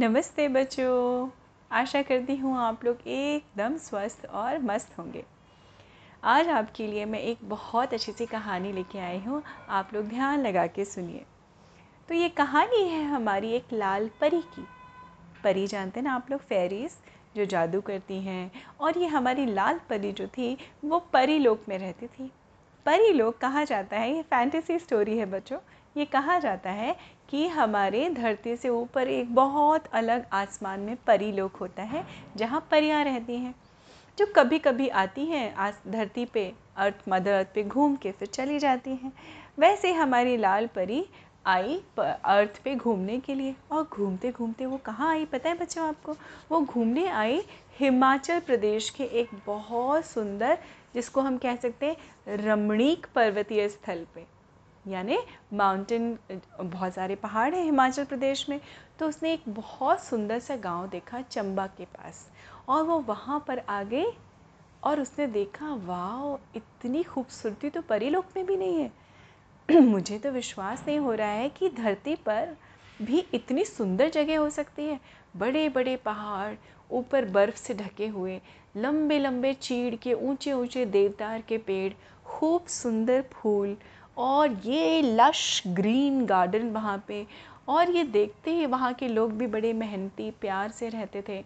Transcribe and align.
नमस्ते 0.00 0.48
बच्चों। 0.48 1.28
आशा 1.70 2.02
करती 2.02 2.36
हूँ 2.36 2.58
आप 2.58 2.84
लोग 2.84 2.98
एकदम 3.06 3.76
स्वस्थ 3.76 4.26
और 4.26 4.58
मस्त 4.58 4.98
होंगे। 4.98 5.24
आज 6.24 6.48
आपके 6.48 6.86
लिए 6.86 7.04
मैं 7.04 7.20
एक 7.20 7.38
बहुत 7.42 7.94
अच्छी 7.94 8.12
सी 8.12 8.26
कहानी 8.26 8.72
लेके 8.72 8.98
आई 8.98 9.18
हूँ। 9.18 9.42
आप 9.68 9.90
लोग 9.94 10.08
ध्यान 10.08 10.40
लगा 10.40 10.66
के 10.66 10.84
सुनिए। 10.84 11.24
तो 12.08 12.14
ये 12.14 12.28
कहानी 12.28 12.88
है 12.88 13.04
हमारी 13.04 13.50
एक 13.50 13.64
लाल 13.72 14.10
परी 14.20 14.40
की। 14.40 14.66
परी 15.44 15.66
जानते 15.66 16.00
ना 16.00 16.14
आप 16.14 16.30
लोग? 16.30 16.40
फेरीज 16.40 16.96
जो 17.36 17.44
जादू 17.44 17.80
करती 17.80 18.20
हैं। 18.20 18.50
और 18.80 18.98
ये 18.98 19.06
हमारी 19.06 19.46
लाल 19.46 19.80
परी 19.88 20.12
जो 20.12 20.26
थी, 20.26 20.56
वो 20.84 20.98
परी 20.98 21.38
लोक 21.38 21.62
में 21.68 21.78
रहती 21.78 22.06
थी। 22.06 22.30
परी 22.86 23.12
लोक 23.12 23.36
कहा 23.38 23.64
जाता 23.64 23.96
है, 23.96 24.14
ये 24.16 24.22
फैंटेसी 24.22 24.78
स्टोरी 24.78 25.16
है 25.18 25.26
बच्चों, 25.26 25.58
ये 25.96 26.04
कहा 26.04 26.38
जाता 26.38 26.70
है 26.70 26.96
कि 27.30 27.46
हमारे 27.48 28.08
धरती 28.10 28.56
से 28.56 28.68
ऊपर 28.68 29.08
एक 29.08 29.34
बहुत 29.34 29.86
अलग 29.92 30.24
आसमान 30.32 30.80
में 30.80 30.96
परी 31.06 31.30
लोक 31.32 31.56
होता 31.56 31.82
है, 31.82 32.04
जहाँ 32.36 32.66
परियाँ 32.70 33.04
रहती 33.04 33.36
हैं। 33.36 33.54
जो 34.18 34.26
कभी 34.36 34.58
कभी 34.58 34.88
आती 34.88 35.24
हैं 35.24 35.54
आज 35.54 35.74
धरती 35.88 36.24
पे 36.24 36.52
अर्थ, 36.76 36.94
मदर 37.08 37.32
अर्थ 37.32 37.48
पे 37.54 37.62
घूम 37.62 37.96
के 37.96 38.12
फिर 38.12 38.28
चली 38.28 38.58
जाती 38.58 38.90
हैं। 38.90 39.12
वैसे 39.58 39.92
हमारी 39.92 40.36
लाल 40.36 40.66
परी 40.66 41.04
आई 41.46 41.80
अर्थ 41.98 42.60
पे 42.64 42.74
घूमने 42.74 43.18
के 43.20 43.34
लिए 43.34 43.54
और 43.72 43.88
घूमते 43.92 44.30
घूमते 44.32 44.66
वो 44.66 44.76
कहाँ 44.76 45.10
आई 45.10 45.24
पता 45.24 45.48
है 45.48 45.58
बच्चों 45.58 45.88
आपको? 45.88 46.16
वो 46.50 46.60
घूमने 46.60 47.06
आई 47.06 47.42
हिमाचल 47.78 48.40
प्रदेश 48.40 48.90
के 48.90 49.04
एक 49.04 49.28
बहुत 49.46 50.04
सुंदर 50.06 50.58
जिसको 50.94 51.20
हम 51.20 51.38
कह 51.38 51.56
सकते 51.56 51.86
हैं 51.86 52.36
रमणीक 52.36 53.06
पर्वतीय 53.14 53.68
स्थल 53.68 54.06
पे। 54.14 54.26
यानी 54.84 55.18
माउंटेन 55.54 56.18
बहुत 56.60 56.94
सारे 56.94 57.14
पहाड़ 57.14 57.54
हैं 57.54 57.62
हिमाचल 57.64 58.04
प्रदेश 58.04 58.48
में। 58.48 58.60
तो 58.98 59.08
उसने 59.08 59.32
एक 59.32 59.42
बहुत 59.48 60.02
सुंदर 60.04 60.38
सा 60.38 60.56
गाँव 60.56 60.88
देखा 60.88 61.20
चंबा 61.20 61.66
के 61.66 61.84
पास। 61.84 62.28
और 62.68 62.82
वो 62.82 62.98
वहाँ 62.98 63.44
पर 63.48 63.58
आ 63.58 63.82
गई 63.82 64.06
और 64.82 65.00
उसने 65.00 65.26
देखा 65.26 65.74
वाह 65.84 66.56
इतनी 66.56 67.02
खूबसूरती 67.02 67.70
तो 67.70 67.82
परीलोक 67.82 68.26
में 68.36 68.44
भी 68.46 68.56
नहीं 68.56 68.80
है। 68.80 69.80
मुझे 69.80 70.18
तो 70.18 70.30
विश्वास 70.30 70.84
नहीं 70.86 70.98
हो 70.98 71.12
रहा 71.12 71.30
है 71.30 71.48
कि 71.48 71.68
धरती 71.68 72.14
पर 72.16 72.56
भी 73.02 73.24
इतनी 73.34 73.64
सुंदर 73.64 74.08
जगह 74.08 74.38
हो 74.38 74.48
सकती 74.50 74.84
है। 74.84 75.00
बड़े 75.36 75.68
बड़े 75.68 75.96
पहाड़ 75.96 76.54
ऊपर 76.92 77.24
बर्फ़ 77.30 77.56
से 77.56 77.74
ढके 77.74 78.06
हुए 78.08 78.40
लंबे 78.76 79.18
लंबे 79.18 79.52
चीड़ 79.54 79.94
के 79.94 80.12
ऊँचे 80.14 80.52
ऊँचे 80.52 80.84
देवदार 80.86 81.40
के 81.48 81.58
पेड़, 81.58 81.92
खूब 82.26 82.66
सुंदर 82.66 83.22
फूल 83.32 83.76
और 84.16 84.52
ये 84.66 85.02
लश 85.02 85.62
ग्रीन 85.68 86.24
गार्डन 86.26 86.70
वहाँ 86.70 87.02
पे। 87.08 87.26
और 87.68 87.90
ये 87.90 88.02
देखते 88.04 88.50
ही 88.50 88.66
वहाँ 88.66 88.92
के 88.94 89.08
लोग 89.08 89.32
भी 89.32 89.46
बड़े 89.46 89.72
मेहनती, 89.72 90.30
प्यार 90.30 90.70
से 90.70 90.88
रहते 90.88 91.22
थे। 91.28 91.38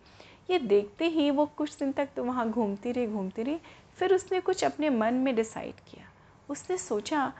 ये 0.50 0.58
देखते 0.58 1.08
ही 1.08 1.30
वो 1.30 1.46
कुछ 1.56 1.76
दिन 1.78 1.92
तक 1.92 2.08
तो 2.16 2.24
वहाँ 2.24 2.48
घूमती 2.50 2.92
रही 2.92 3.06
घूमती 3.06 3.42
रही, 3.42 3.58
फिर 3.98 4.14
उसने 4.14 4.40
कुछ 4.40 4.64
अपने 4.64 4.90
मन 4.90 5.14
में 5.14 5.34
डिसाइड 5.36 5.80
किया। 5.90 6.08
उसने 6.48 6.78
सोचा 6.78 7.32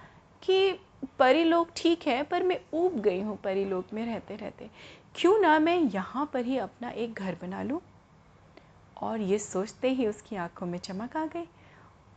कि 0.42 0.78
परी 1.18 1.44
लोग 1.44 1.68
ठीक 1.76 2.06
है, 2.06 2.22
पर 2.22 2.42
मैं 2.42 2.60
ऊब 2.74 3.00
गई 3.00 3.20
हूँ 3.20 3.38
परी 3.44 3.64
लोग 3.64 3.84
में 3.94 4.04
रहते 4.06 4.36
रहते 4.36 4.70
क्यों 5.14 5.38
ना 5.38 5.58
मैं 5.58 5.78
यहाँ 5.84 6.30
पर 6.32 6.44
ही 6.44 6.58
अपना 6.58 6.90
एक 6.90 7.14
घर 7.14 7.36
बना 7.42 7.62
लूँ? 7.62 7.80
और 9.02 9.20
ये 9.20 9.38
सोचते 9.38 9.90
ही 9.90 10.06
उसकी 10.06 10.36
आँखों 10.36 10.66
में 10.66 10.78
चमक 10.78 11.16
आ 11.16 11.26
गई। 11.26 11.48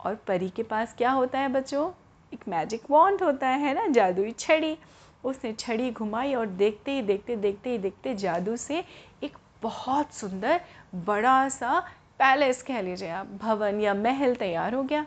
और 0.04 0.14
परी 0.14 0.50
के 0.50 0.62
पास 0.62 0.94
क्या 0.98 1.10
होता 1.10 1.38
है 1.38 1.48
बच्चों? 1.48 1.92
एक 2.34 2.48
मैजिक 2.48 2.82
वॉन्ट 2.90 3.22
होता 3.22 3.48
है 3.48 3.74
ना, 3.74 3.86
जादुई 3.86 4.32
छड़ी। 4.32 4.78
उसने 5.24 5.52
छड़ी 5.52 5.90
घुमाई 5.90 6.34
और 6.34 6.46
देखते 6.46 6.92
ही 6.92 7.02
देखते 7.02 7.36
देखते 7.36 7.70
ही 7.70 7.78
देखते 7.78 8.14
जादू 8.14 8.56
से 8.56 8.84
एक 9.22 9.36
बहुत 9.62 10.12
सुंदर 10.12 10.60
बड़ा 10.94 11.48
सा 11.48 11.80
पैलेस 12.18 12.62
कह 12.62 12.80
लीजिए 12.80 13.08
आप, 13.08 13.26
भवन 13.26 13.80
या 13.80 13.94
महल 13.94 14.34
तैयार 14.34 14.74
हो 14.74 14.82
गया। 14.82 15.06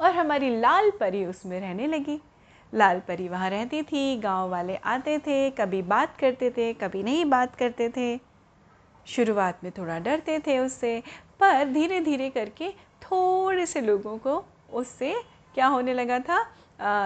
और 0.00 0.10
हमारी 0.10 0.60
लाल 0.60 0.90
परी 0.90 1.24
उसमें 1.24 1.60
रहने 1.60 1.86
लगी। 1.86 2.20
लाल 2.74 3.00
परी 3.00 3.28
वहाँ 3.28 3.50
रहती 3.50 3.82
थी, 3.82 4.16
गाँव 4.16 4.50
वाले 4.50 4.76
आते 4.76 5.18
थे, 5.18 5.50
कभी 5.50 5.82
बात 5.82 6.16
करते 6.16 6.50
थे, 6.50 6.72
कभी 6.74 7.02
नहीं 7.02 7.24
बात 7.24 7.54
करते 7.54 7.88
थे। 7.88 8.33
शुरुआत 9.06 9.64
में 9.64 9.70
थोड़ा 9.78 9.98
डरते 9.98 10.38
थे 10.38 10.58
उससे 10.58 11.02
पर 11.40 11.64
धीरे 11.72 12.00
धीरे 12.00 12.28
करके 12.30 12.70
थोड़े 13.02 13.66
से 13.66 13.80
लोगों 13.80 14.16
को 14.18 14.44
उससे 14.72 15.14
क्या 15.54 15.66
होने 15.66 15.94
लगा 15.94 16.18
था? 16.20 16.42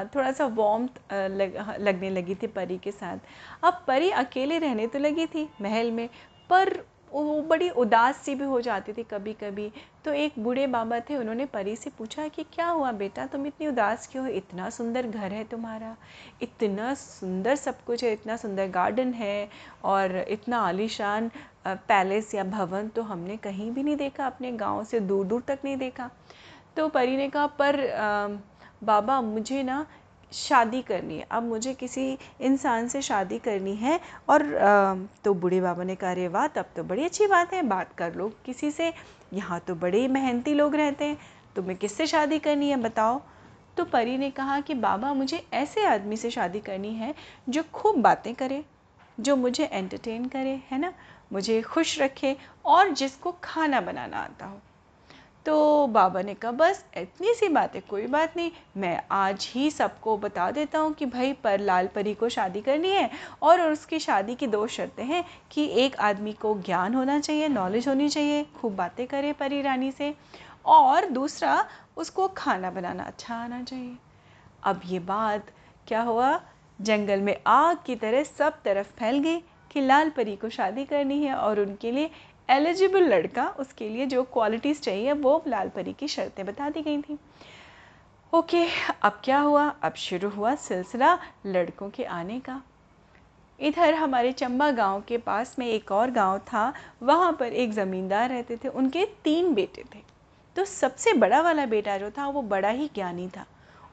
थोड़ा 0.07 0.31
सा 0.33 0.45
वॉम 0.47 0.89
लग, 1.13 1.77
लगने 1.81 2.11
लगी 2.11 2.35
थी 2.35 2.47
परी 2.47 2.79
के 2.79 2.93
साथ। 2.93 3.19
अब 3.65 3.83
परी 3.87 4.11
अकेले 4.11 4.59
रहने 4.59 4.87
तो 4.87 4.99
लगी 4.99 5.27
थी 5.27 5.49
महल 5.63 5.91
में 5.91 6.09
पर 6.51 6.79
वो 7.13 7.41
बड़ी 7.43 7.69
उदास 7.71 8.17
सी 8.17 8.35
भी 8.35 8.45
हो 8.45 8.61
जाती 8.61 8.93
थी 8.93 9.03
कभी 9.03 9.33
कभी 9.33 9.71
तो 10.05 10.13
एक 10.13 10.33
बूढ़े 10.39 10.67
बाबा 10.67 10.99
थे 11.01 11.17
उन्होंने 11.17 11.45
परी 11.47 11.75
से 11.77 11.91
पूछा 11.99 12.27
कि 12.29 12.43
क्या 12.45 12.67
हुआ 12.69 12.91
बेटा? 12.93 13.27
तुम 13.27 13.47
इतनी 13.47 13.67
उदास 13.67 14.09
क्यों 14.13 14.25
हो? 14.25 14.33
इतना 14.33 14.69
सुंदर 14.71 15.07
घर 15.07 15.33
है 15.33 15.45
तुम्हारा। 15.45 15.97
इतना 16.43 16.93
सुंदर 16.95 17.57
सब 17.57 17.83
कुछ 17.85 18.05
है 18.05 18.13
इतना 18.13 18.37
सुंदर 18.37 18.69
गार्डन 18.71 19.13
है 19.13 19.49
और 19.85 20.17
इतना 20.29 20.59
आलीशान 20.61 21.31
पैलेस 21.89 22.35
या 22.35 22.45
भवन 22.45 22.89
तो 22.89 23.03
हमने 23.03 23.37
कहीं 23.37 23.71
भी 23.71 23.83
नहीं 23.83 23.97
देखा 23.97 24.27
अपने 24.27 24.53
गाँव 24.53 24.83
से 24.85 25.01
दूर 25.01 25.27
दूर 25.27 25.43
तक 25.49 25.59
नहीं 25.65 25.77
देखा। 25.77 26.11
तो 26.77 26.89
परी 26.89 27.17
ने 27.17 27.29
कहा 27.29 27.47
पर 27.59 27.81
आ, 27.91 28.29
बाबा 28.85 29.21
मुझे 29.21 29.63
ना 29.63 29.87
शादी 30.33 30.81
करनी 30.83 31.17
है। 31.19 31.27
अब 31.31 31.43
मुझे 31.43 31.73
किसी 31.75 32.19
इंसान 32.41 32.89
से 32.89 33.03
शादी 33.03 33.39
करनी 33.39 33.75
है 33.77 33.99
और 34.29 34.55
आ, 34.57 34.95
तो 35.25 35.35
बूढ़े 35.35 35.61
बाबा 35.61 35.85
ने 35.85 35.95
कहा 35.95 36.11
अरे 36.11 36.29
वाह 36.29 36.47
तब 36.47 36.67
तो 36.77 36.85
बड़ी 36.85 37.05
अच्छी 37.05 37.27
बात 37.27 37.53
है। 37.55 37.63
बात 37.63 37.93
कर 37.99 38.15
लो 38.15 38.29
किसी 38.47 38.71
से। 38.71 38.93
यहाँ 39.35 39.61
तो 39.61 39.75
बड़े 39.75 40.07
मेहनती 40.09 40.55
लोग 40.55 40.75
रहते 40.75 41.05
हैं। 41.05 41.19
तुम्हें 41.57 41.77
किससे 41.79 42.07
शादी 42.07 42.39
करनी 42.39 42.71
है 42.71 42.77
बताओ? 42.77 43.21
तो 43.77 43.85
परी 43.85 44.17
ने 44.19 44.31
कहा 44.31 44.59
कि 44.61 44.75
बाबा 44.75 45.13
मुझे 45.15 45.43
ऐसे 45.53 45.85
आदमी 45.87 46.17
से 46.17 46.31
शादी 46.31 46.61
करनी 46.61 46.93
है 46.95 47.15
जो 47.49 47.63
खूब 47.73 48.01
बातें 48.03 48.35
करे 48.35 48.65
जो 49.19 49.37
मुझे 49.37 49.65
एंटरटेन 49.65 50.25
करे 50.25 50.61
है 50.71 50.79
ना? 50.79 50.93
मुझे 51.33 51.61
खुश 51.63 51.99
रखे 52.01 52.37
और 52.65 52.89
जिसको 52.89 53.35
खाना 53.45 53.81
बनाना 53.81 54.17
आता 54.17 54.47
हो। 54.47 54.61
तो 55.47 55.87
बाबा 55.87 56.23
ने 56.23 56.35
कहा, 56.35 56.53
बस 56.53 56.85
इतनी 56.97 57.35
सी 57.35 57.49
बात 57.49 57.75
है 57.75 57.81
कोई 57.81 58.07
बात 58.07 58.37
नहीं। 58.37 58.51
मैं 58.77 59.03
आज 59.11 59.49
ही 59.53 59.71
सबको 59.71 60.17
बता 60.17 60.51
देता 60.51 60.79
हूँ 60.79 60.93
कि 60.93 61.07
भाई, 61.07 61.33
पर 61.33 61.61
लाल 61.61 61.87
परी 61.87 62.15
को 62.15 62.29
शादी 62.29 62.61
करनी 62.61 62.91
है 62.91 63.11
और 63.43 63.61
उसकी 63.61 63.99
शादी 63.99 64.35
की 64.35 64.47
दो 64.47 64.67
शर्तें 64.67 65.05
हैं 65.05 65.25
कि 65.51 65.67
एक 65.67 65.97
आदमी 65.97 66.33
को 66.33 66.55
ज्ञान 66.61 66.95
होना 66.95 67.19
चाहिए 67.21 67.49
नॉलेज 67.49 67.89
होनी 67.89 68.09
चाहिए, 68.09 68.45
खूब 68.45 68.77
बातें 68.77 69.07
करे 69.07 69.33
परी 69.33 69.63
रानी 69.63 69.93
से 69.93 70.15
और 70.67 71.07
दूसरा, 71.07 71.69
उसको 71.97 72.29
खाना 72.29 72.71
बनाना 72.71 73.03
अच्छा 73.03 73.35
आना 73.35 73.63
चाहिए। 73.63 73.97
अब 74.63 74.81
ये 74.87 74.99
बात 74.99 75.51
क्या 75.89 76.03
हुआ? 76.03 76.41
जंगल 76.81 77.21
में 77.21 77.37
आग 77.47 77.79
की 77.87 77.97
तरह 77.97 78.23
सब 78.23 78.63
तरफ़ 78.63 78.87
फैल 78.87 79.19
गई। 79.19 79.43
कि 79.71 79.81
लाल 79.81 80.11
परी 80.11 80.37
को 80.37 80.49
शादी 80.49 80.85
करनी 80.85 81.23
है 81.25 81.35
और 81.35 81.61
उनके 81.61 81.91
लिए 81.91 82.11
एलिजिबल 82.51 83.03
लड़का 83.03 83.49
उसके 83.59 83.89
लिए 83.89 84.07
जो 84.07 84.23
क्वालिटीज़ 84.23 84.81
चाहिए, 84.81 85.13
वो 85.13 85.43
लाल 85.49 85.69
परी 85.69 85.93
की 85.93 86.09
शर्तें 86.09 86.47
बता 86.47 86.69
दी 86.71 86.83
गई 86.83 87.03
थी। 87.03 87.19
ओके 88.33 88.67
अब 89.03 89.21
क्या 89.25 89.39
हुआ? 89.39 89.69
अब 89.83 89.95
शुरू 89.95 90.29
हुआ 90.29 90.55
सिलसिला 90.55 91.19
लड़कों 91.47 91.91
के 91.91 92.05
आने 92.05 92.41
का। 92.41 92.63
इधर 93.61 93.95
हमारे 93.95 94.33
चंबा 94.33 94.71
गाँव 94.71 95.03
के 95.09 95.19
पास 95.19 95.57
में 95.59 95.67
एक 95.67 95.93
और 95.93 96.11
गाँव 96.11 96.39
था, 96.39 96.73
वहाँ 97.03 97.33
पर 97.33 97.47
एक 97.47 97.73
ज़मींदार 97.73 98.29
रहते 98.29 98.57
थे, 98.57 98.69
उनके 98.69 99.05
तीन 99.25 99.55
बेटे 99.55 99.85
थे। 99.95 100.03
तो 100.57 100.65
सबसे 100.65 101.13
बड़ा 101.13 101.41
वाला 101.41 101.67
बेटा 101.67 101.99
जो 101.99 102.11
था, 102.11 102.29
वो 102.29 102.43
बड़ा 102.43 102.69
ही 102.69 102.91
ज्ञानी 102.95 103.29
था। 103.29 103.47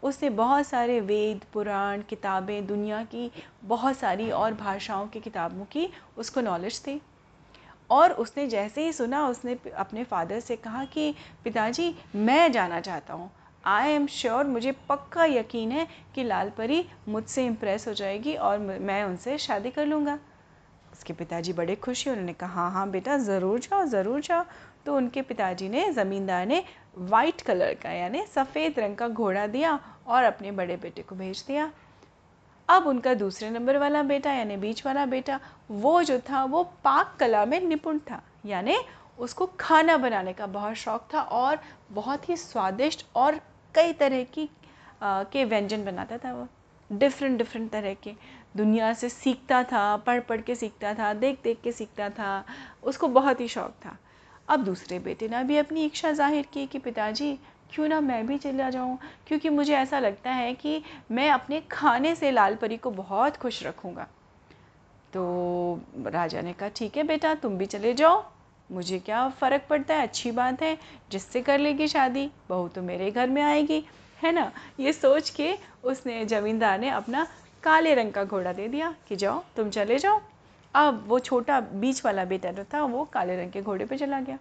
उसने 0.06 0.30
बहुत 0.32 0.68
सारे 0.68 1.00
वेद, 1.02 1.42
पुराण, 1.54 2.02
किताबें, 2.02 2.66
दुनिया 2.68 3.04
की 3.04 3.32
बहुत 3.64 3.98
सारी 3.98 4.30
और 4.32 4.54
भाषाओं 4.54 5.08
की 5.08 5.20
किताबों 5.20 5.66
की 5.66 5.88
उसको 6.18 6.42
नॉलेज 6.42 6.80
थी 6.82 7.00
और 7.90 8.12
उसने 8.14 8.48
जैसे 8.48 8.86
ही 8.86 8.92
सुना, 8.94 9.28
उसने 9.28 9.58
अपने 9.78 10.04
फादर 10.04 10.40
से 10.40 10.56
कहा 10.56 10.84
कि, 10.86 11.14
पिताजी, 11.44 11.94
मैं 12.16 12.52
जाना 12.52 12.80
चाहता 12.82 13.14
हूँ। 13.14 13.30
आई 13.64 13.92
एम 13.92 14.06
श्योर 14.08 14.46
मुझे 14.46 14.72
पक्का 14.90 15.26
यकीन 15.26 15.72
है 15.72 15.88
कि 16.16 16.24
लाल 16.24 16.50
परी 16.50 16.86
मुझसे 17.08 17.46
इम्प्रेस 17.46 17.88
हो 17.88 17.94
जाएगी 17.94 18.36
और 18.36 18.58
मैं 18.60 19.04
उनसे 19.04 19.38
शादी 19.38 19.72
कर 19.72 19.86
लूँगा। 19.86 20.18
उसके 20.94 21.14
पिताजी 21.14 21.54
बड़े 21.54 21.76
खुश 21.76 22.06
हुए। 22.08 22.14
उन्होंने 22.14 22.34
कहा 22.34 22.50
हाँ 22.52 22.72
हाँ 22.72 22.90
बेटा, 22.90 23.18
ज़रूर 23.18 23.60
जाओ 23.60 23.86
ज़रूर 23.86 24.22
जाओ। 24.22 24.46
तो 24.86 24.96
उनके 24.96 25.22
पिताजी 25.22 25.70
ने, 25.70 25.92
ज़मींदार 25.94 26.46
ने 26.46 26.64
वाइट 26.98 27.42
कलर 27.42 27.74
का, 27.74 27.92
यानी 27.92 28.26
सफ़ेद 28.26 28.80
रंग 28.80 28.96
का 28.96 29.08
घोड़ा 29.08 29.48
दिया 29.48 29.80
और 30.08 30.24
अपने 30.24 30.52
बड़े 30.52 30.76
बेटे 30.78 31.02
को 31.02 31.16
भेज 31.16 31.44
दिया। 31.48 31.72
अब 32.70 32.88
उनका 32.88 33.14
दूसरे 33.14 33.50
नंबर 33.50 33.78
वाला 33.78 34.04
बेटा 34.04 34.32
यानी 34.34 34.58
बीच 34.58 34.86
वाला 34.86 35.06
बेटा 35.06 35.40
वो 35.72 36.02
जो 36.04 36.20
था 36.30 36.44
वो 36.46 36.64
पाक 36.84 37.16
कला 37.20 37.46
में 37.46 37.60
निपुण 37.62 38.00
था। 38.02 38.22
यानी 38.46 38.78
उसको 39.20 39.46
खाना 39.60 39.98
बनाने 39.98 40.34
का 40.34 40.46
बहुत 40.48 40.76
शौक 40.76 41.08
था 41.14 41.22
और 41.22 41.60
बहुत 41.92 42.30
ही 42.30 42.38
स्वादिष्ट 42.38 43.06
और 43.16 43.40
कई 43.76 43.94
तरह 43.94 44.24
की 44.24 44.50
आ, 45.02 45.24
के 45.24 45.44
व्यंजन 45.46 45.86
बनाता 45.86 46.18
था 46.18 46.34
वो। 46.34 46.48
डिफरेंट 46.90 47.38
डिफरेंट 47.38 47.70
तरह 47.72 47.94
के। 47.94 48.14
दुनिया 48.58 48.94
से 48.94 49.10
सीखता 49.10 49.64
था 49.64 49.96
पढ़ 49.98 50.20
पढ़ 50.20 50.42
के 50.42 50.56
सीखता 50.56 50.94
था 50.94 51.14
देख 51.14 51.40
देख 51.44 51.60
के 51.64 51.72
सीखता 51.72 52.10
था। 52.10 52.44
उसको 52.84 53.08
बहुत 53.10 53.40
ही 53.42 53.48
शौक 53.48 53.72
था। 53.86 53.98
अब 54.48 54.64
दूसरे 54.64 55.00
बेटे 55.00 55.28
ने 55.28 55.44
भी 55.44 55.58
अपनी 55.58 55.86
इच्छा 55.86 56.12
ज़ाहिर 56.12 56.48
की 56.54 56.66
कि 56.68 56.80
पिताजी 56.80 57.38
क्यों 57.74 57.88
ना 57.88 58.02
मैं 58.02 58.28
भी 58.28 58.38
चला 58.38 58.70
जाऊँ? 58.70 59.00
क्योंकि 59.28 59.50
मुझे 59.50 59.76
ऐसा 59.76 60.00
लगता 60.00 60.32
है 60.32 60.54
कि 60.54 60.84
मैं 61.12 61.30
अपने 61.30 61.62
खाने 61.62 62.16
से 62.16 62.32
लाल 62.32 62.56
परी 62.56 62.78
को 62.78 62.92
बहुत 62.92 63.38
खुश 63.38 63.64
रखूँगा। 63.64 64.08
तो 65.14 65.80
राजा 66.06 66.42
ने 66.42 66.54
कहा, 66.54 66.70
ठीक 66.70 66.98
है 66.98 67.04
बेटा, 67.04 67.36
तुम 67.36 67.58
भी 67.58 67.66
चले 67.66 67.94
जाओ। 67.94 68.26
मुझे 68.72 69.00
क्या 69.00 69.30
फ़र्क 69.30 69.62
पड़ता 69.70 69.96
है? 69.96 70.02
अच्छी 70.02 70.32
बात 70.32 70.62
है, 70.62 70.78
जिससे 71.12 71.42
कर 71.42 71.60
लेगी 71.60 71.88
शादी। 71.88 72.32
बहू 72.50 72.68
तो 72.68 72.82
मेरे 72.82 73.12
घर 73.12 73.30
में 73.30 73.42
आएगी, 73.42 73.86
है 74.24 74.32
ना? 74.32 74.52
ये 74.80 74.94
सोच 74.94 75.30
के 75.30 75.54
उसने 75.84 76.26
ज़मींदार 76.26 76.80
ने 76.80 76.90
अपना 76.90 77.28
काले 77.64 77.96
रंग 77.96 78.12
का 78.12 78.24
घोड़ा 78.24 78.54
दे 78.54 78.68
दिया 78.68 78.96
कि 79.08 79.16
जाओ, 79.16 79.44
तुम 79.56 79.70
चले 79.70 79.98
जाओ। 79.98 80.22
अब 80.74 81.04
वो 81.08 81.20
छोटा 81.20 81.60
बीच 81.60 82.06
वाला 82.06 82.26
बेटा 82.26 82.52
जो 82.52 82.64
था, 82.64 82.84
वो 82.84 83.06
काले 83.06 83.38
रंग 83.38 83.52
के 83.52 83.62
घोड़े 83.62 83.86
पे 83.86 83.98
चला 83.98 84.20
गया। 84.20 84.38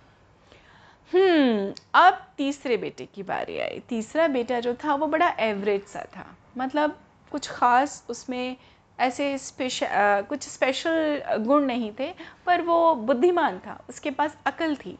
अब 1.12 2.21
तीसरे 2.37 2.77
बेटे 2.77 3.05
की 3.15 3.23
बारी 3.23 3.59
आई। 3.59 3.83
तीसरा 3.89 4.27
बेटा 4.29 4.61
जो 4.61 4.75
था, 4.75 4.95
वो 4.95 5.06
बड़ा 5.06 5.29
एवरेज 5.41 5.83
सा 5.85 6.05
था। 6.17 6.25
मतलब 6.59 6.99
कुछ 7.33 7.49
ख़ास 7.49 8.05
उसमें 8.11 8.56
ऐसे 8.99 9.37
स्पेशल 9.39 10.23
कुछ 10.29 10.49
स्पेशल 10.49 11.23
गुण 11.39 11.65
नहीं 11.65 11.93
थे, 12.01 12.12
पर 12.47 12.62
वो 12.62 12.95
बुद्धिमान 12.95 13.59
था, 13.59 13.79
उसके 13.89 14.11
पास 14.11 14.37
अकल 14.47 14.75
थी। 14.77 14.97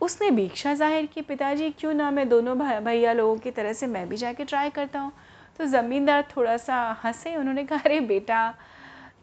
उसने 0.00 0.30
भी 0.30 0.44
इच्छा 0.44 0.74
ज़ाहिर 0.74 1.06
की, 1.06 1.22
पिताजी, 1.22 1.70
क्यों 1.70 1.92
ना 1.94 2.10
मैं 2.10 2.28
दोनों 2.28 2.56
भैया 2.58 3.12
लोगों 3.12 3.36
की 3.36 3.50
तरह 3.50 3.72
से 3.72 3.86
मैं 3.86 4.08
भी 4.08 4.16
जाके 4.16 4.44
ट्राई 4.44 4.70
करता 4.70 5.00
हूँ। 5.00 5.12
तो 5.58 5.64
ज़मींदार 5.64 6.24
थोड़ा 6.36 6.56
सा 6.56 6.76
हंसे, 7.04 7.36
उन्होंने 7.36 7.64
कहा, 7.64 7.78
अरे 7.78 8.00
बेटा, 8.00 8.54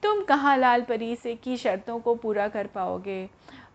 तुम 0.04 0.24
कहाँ 0.24 0.58
लाल 0.58 0.82
परी 0.82 1.16
से 1.16 1.36
की 1.36 1.58
शर्तों 1.58 2.00
को 2.00 2.16
पूरा 2.16 2.48
कर 2.48 2.68
पाओगे? 2.68 3.30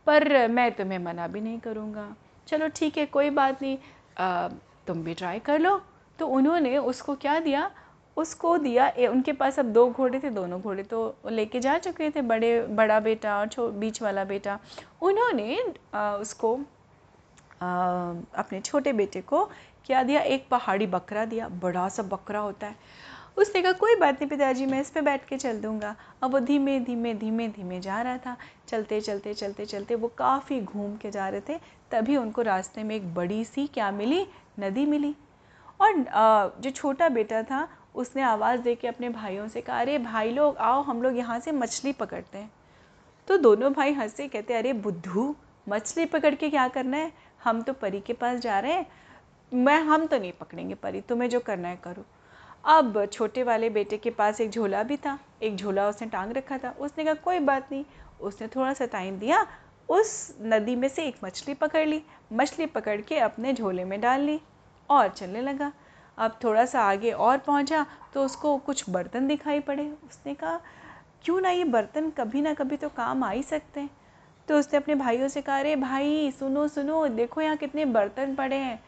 पर 0.09 0.49
मैं 0.49 0.71
तुम्हें 0.73 0.99
मना 0.99 1.27
भी 1.27 1.41
नहीं 1.41 1.59
करूँगा। 1.61 2.07
चलो 2.49 2.69
ठीक 2.69 2.99
है 2.99 3.07
कोई 3.07 3.31
बात 3.31 3.63
नहीं। 3.63 3.79
आ, 4.19 4.49
तुम 4.87 5.03
भी 5.05 5.15
ट्राई 5.15 5.39
कर 5.39 5.59
लो। 5.59 5.81
तो 6.19 6.27
उन्होंने 6.27 6.77
उसको 6.79 7.15
क्या 7.15 7.39
दिया? 7.41 7.71
उसको 8.17 8.57
दिया 8.59 8.87
ए, 8.89 9.07
उनके 9.07 9.33
पास 9.33 9.59
अब 9.59 9.67
दो 9.67 9.87
घोड़े 9.91 10.21
थे 10.21 10.31
दोनों 10.31 10.61
घोड़े 10.61 10.83
तो 10.83 11.15
लेके 11.31 11.61
जा 11.61 11.77
चुके 11.79 12.11
थे 12.11 12.23
बड़े 12.23 12.51
बड़ा 12.63 12.99
बेटा 13.01 13.39
और 13.39 13.49
छो 13.49 13.69
बीच 13.69 14.01
वाला 14.03 14.25
बेटा। 14.25 14.59
उन्होंने 15.03 15.59
आ, 15.95 16.13
उसको 16.13 16.55
आ, 17.63 17.69
अपने 18.35 18.61
छोटे 18.61 18.93
बेटे 18.93 19.21
को 19.21 19.45
क्या 19.87 20.03
दिया? 20.03 20.21
एक 20.21 20.49
पहाड़ी 20.51 20.87
बकरा 20.87 21.25
दिया। 21.25 21.49
बड़ा 21.49 21.89
सा 21.89 22.03
बकरा 22.03 22.41
होता 22.41 22.67
है। 22.67 22.75
उसने 23.39 23.63
कहा, 23.63 23.73
कोई 23.73 23.95
बात 23.97 24.15
नहीं 24.15 24.29
पिताजी, 24.31 24.67
मैं 24.67 24.81
इस 24.81 24.91
पर 24.91 25.01
बैठ 25.01 25.25
के 25.25 25.37
चल 25.37 25.61
दूँगा। 25.61 25.95
अब 26.23 26.33
वो 26.33 26.41
धीमे 26.41 26.79
धीमे 26.81 27.15
धीमे 27.15 27.49
धीमे 27.49 27.81
जा 27.81 28.01
रहा 28.03 28.19
था। 28.19 28.37
चलते 28.69 29.01
चलते 29.01 29.35
चलते 29.35 29.67
चलते 29.67 29.95
वो 29.95 30.09
काफ़ी 30.09 30.61
घूम 30.61 30.97
के 30.97 31.11
जा 31.11 31.29
रहे 31.29 31.41
थे। 31.49 31.59
तभी 31.91 32.17
उनको 32.17 32.43
रास्ते 32.43 32.83
में 32.83 32.95
एक 32.97 33.15
बड़ी 33.15 33.45
सी 33.45 33.67
क्या 33.67 33.91
मिली? 33.91 34.27
नदी 34.61 34.87
मिली। 34.87 35.15
और 35.81 35.93
जो 36.61 36.71
छोटा 36.71 37.09
बेटा 37.09 37.43
था, 37.43 37.69
उसने 37.95 38.23
आवाज़ 38.23 38.61
दे 38.61 38.75
के 38.75 38.89
अपने 38.89 39.09
भाइयों 39.09 39.49
से 39.49 39.61
कहा, 39.61 39.81
अरे 39.81 39.99
भाई 39.99 40.31
लोग, 40.31 40.57
आओ, 40.57 40.83
हम 40.83 41.03
लोग 41.03 41.17
यहाँ 41.17 41.39
से 41.41 41.53
मछली 41.53 41.93
पकड़ते 41.93 42.39
हैं। 42.39 42.51
तो 43.29 43.37
दोनों 43.37 43.73
भाई 43.73 43.93
हंसे 43.93 44.29
कहते, 44.29 44.55
अरे 44.55 44.73
बुद्धू, 44.73 45.35
मछली 45.69 46.05
पकड़ 46.05 46.35
के 46.35 46.51
क्या 46.51 46.69
करना 46.69 46.97
है? 46.97 47.13
हम 47.45 47.63
तो 47.63 47.73
परी 47.73 48.01
के 48.01 48.13
पास 48.13 48.39
जा 48.41 48.59
रहे 48.61 48.73
हैं। 48.73 48.87
मैं, 49.55 49.81
हम 49.81 50.07
तो 50.07 50.19
नहीं 50.19 50.33
पकड़ेंगे 50.33 50.75
परी, 50.75 51.01
तुम्हें 51.01 51.29
जो 51.31 51.41
करना 51.41 51.69
है 51.69 51.77
करो। 51.77 52.05
अब 52.69 53.05
छोटे 53.13 53.43
वाले 53.43 53.69
बेटे 53.71 53.97
के 53.97 54.11
पास 54.11 54.41
एक 54.41 54.51
झोला 54.51 54.83
भी 54.83 54.97
था, 54.97 55.19
एक 55.43 55.57
झोला 55.57 55.89
उसने 55.89 56.09
टांग 56.09 56.33
रखा 56.33 56.59
था। 56.59 56.75
उसने 56.81 57.05
कहा, 57.05 57.15
कोई 57.15 57.39
बात 57.39 57.69
नहीं। 57.73 57.85
उसने 58.21 58.49
थोड़ा 58.49 58.73
सा 58.75 58.87
टाइम 58.87 59.19
दिया, 59.19 59.47
उस 59.89 60.37
नदी 60.43 60.75
में 60.77 60.89
से 60.89 61.05
एक 61.05 61.17
मछली 61.25 61.55
पकड़ 61.55 61.87
ली, 61.87 62.03
मछली 62.33 62.67
पकड़ 62.67 63.01
के 63.01 63.19
अपने 63.19 63.53
झोले 63.55 63.85
में 63.85 64.01
डाल 64.01 64.21
ली 64.21 64.41
और 64.91 65.09
चलने 65.09 65.41
लगा। 65.41 65.73
अब 66.19 66.39
थोड़ा 66.45 66.65
सा 66.65 66.83
आगे 66.83 67.11
और 67.11 67.39
पहुँचा 67.39 67.85
तो 68.15 68.25
उसको 68.25 68.57
कुछ 68.59 68.85
बर्तन 68.91 69.27
दिखाई 69.27 69.61
पड़े। 69.61 69.89
उसने 70.09 70.35
कहा, 70.35 70.61
क्यों 71.25 71.41
ना 71.41 71.51
ये 71.51 71.65
बर्तन 71.65 72.11
कभी 72.11 72.43
ना 72.43 72.55
कभी 72.55 72.77
तो 72.77 72.89
काम 72.89 73.25
आ 73.25 73.31
ही 73.31 73.43
सकते 73.43 73.81
हैं? 73.81 73.91
तो 74.49 74.59
उसने 74.59 74.77
अपने 74.77 74.95
भाइयों 74.95 75.29
से 75.29 75.43
कहा, 75.43 75.59
अरे 75.59 75.75
भाई, 75.77 76.31
सुनो 76.31 76.69
सुनो, 76.69 77.07
देखो 77.09 77.41
यहाँ 77.41 77.57
कितने 77.57 77.85
बर्तन 77.87 78.35
पड़े 78.35 78.57
हैं। 78.57 78.83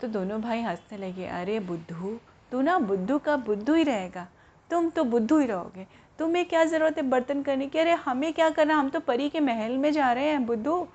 तो 0.00 0.08
दोनों 0.08 0.40
भाई 0.40 0.62
हंसने 0.62 0.98
लगे, 0.98 1.26
अरे 1.26 1.60
बुद्धू 1.60 2.18
तू 2.52 2.60
ना 2.60 2.78
बुद्धू 2.78 3.18
का 3.18 3.36
बुद्धू 3.36 3.74
ही 3.74 3.82
रहेगा। 3.82 4.26
तुम 4.70 4.88
तो 4.90 5.04
बुद्धू 5.04 5.38
ही 5.38 5.46
रहोगे। 5.46 5.86
तुम्हें 6.18 6.44
क्या 6.48 6.64
ज़रूरत 6.64 6.96
है 6.96 7.02
बर्तन 7.02 7.42
करने 7.42 7.66
की? 7.66 7.78
अरे 7.78 7.92
हमें 7.94 8.32
क्या 8.32 8.48
करना 8.50 8.74
हम 8.74 8.88
तो 8.88 9.00
परी 9.00 9.28
के 9.28 9.40
महल 9.40 9.76
में 9.78 9.90
जा 9.92 10.12
रहे 10.12 10.28
हैं 10.28 10.44
बुद्धू। 10.46 10.86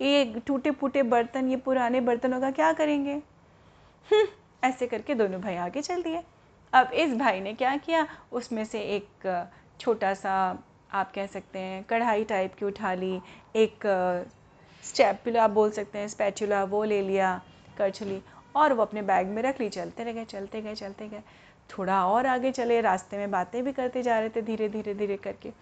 ये 0.00 0.24
टूटे 0.46 0.70
फूटे 0.70 1.02
बर्तन 1.04 1.48
ये 1.48 1.56
पुराने 1.56 2.00
बर्तनों 2.00 2.40
का 2.40 2.50
क्या 2.50 2.72
करेंगे? 2.72 3.14
हम्म, 4.08 4.26
ऐसे 4.62 4.86
करके 4.86 5.14
दोनों 5.14 5.40
भाई 5.40 5.56
आगे 5.56 5.82
चल 5.82 6.02
दिए। 6.02 6.22
अब 6.72 6.92
इस 6.94 7.14
भाई 7.16 7.40
ने 7.40 7.52
क्या 7.54 7.76
किया? 7.76 8.06
उसमें 8.32 8.64
से 8.64 8.80
एक 8.96 9.48
छोटा 9.80 10.12
सा 10.14 10.34
आप 10.92 11.12
कह 11.12 11.26
सकते 11.26 11.58
हैं 11.58 11.82
कढ़ाई 11.84 12.24
टाइप 12.24 12.54
की 12.54 12.64
उठा 12.64 12.94
ली। 12.94 13.20
एक 13.56 13.86
स्टेपुला 14.84 15.46
बोल 15.48 15.70
सकते 15.70 15.98
हैं 15.98 16.08
स्पैचुला 16.08 16.62
वो 16.64 16.82
ले 16.84 17.00
लिया 17.02 17.40
करछली 17.78 18.20
और 18.56 18.72
वो 18.72 18.82
अपने 18.82 19.02
बैग 19.02 19.26
में 19.26 19.42
रख 19.42 19.60
ली, 19.60 19.68
चलते 19.68 20.04
रह 20.04 20.12
गए, 20.12 20.24
चलते 20.24 20.62
गए 20.62 20.74
चलते 20.74 21.08
गए। 21.08 21.22
थोड़ा 21.70 22.06
और 22.06 22.26
आगे 22.26 22.52
चले, 22.52 22.80
रास्ते 22.80 23.18
में 23.18 23.30
बातें 23.30 23.64
भी 23.64 23.72
करते 23.72 24.02
जा 24.02 24.18
रहे 24.18 24.28
थे 24.28 24.42
धीरे 24.42 24.68
धीरे 24.68 24.94
धीरे 24.94 25.16
करके। 25.16 25.52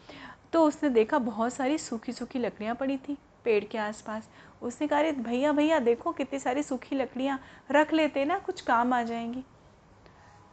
तो 0.52 0.62
उसने 0.62 0.88
देखा 0.88 1.18
बहुत 1.18 1.52
सारी 1.52 1.78
सूखी 1.78 2.12
सूखी 2.12 2.38
लकड़ियाँ 2.38 2.74
पड़ी 2.74 2.96
थी 2.96 3.16
पेड़ 3.44 3.64
के 3.64 3.78
आसपास। 3.78 4.28
उसने 4.62 4.86
कहा 4.86 5.02
भैया 5.02 5.52
भैया, 5.52 5.78
देखो 5.78 6.12
कितनी 6.12 6.38
सारी 6.38 6.62
सूखी 6.62 6.96
लकड़ियाँ, 6.96 7.40
रख 7.70 7.92
लेते 7.92 8.24
ना, 8.24 8.38
कुछ 8.38 8.60
काम 8.60 8.92
आ 8.92 9.02
जाएँगी। 9.02 9.44